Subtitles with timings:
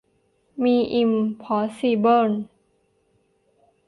[0.63, 1.11] ดิอิม
[1.43, 2.29] พอสสิเบิ้ล